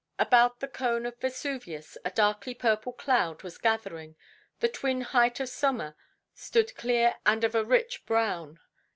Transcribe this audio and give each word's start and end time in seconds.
About 0.17 0.61
the 0.61 0.67
cone 0.67 1.05
of 1.05 1.19
Vesuvius 1.19 1.95
a 2.03 2.09
darkly 2.09 2.55
purple 2.55 2.91
cloud 2.91 3.43
was 3.43 3.59
gathering; 3.59 4.15
the 4.59 4.67
twin 4.67 5.01
height 5.01 5.39
of 5.39 5.47
Somma 5.47 5.93
stood 6.33 6.75
clear 6.75 7.17
and 7.23 7.43
of 7.43 7.53
a 7.53 7.63
rich 7.63 8.03
brown. 8.07 8.59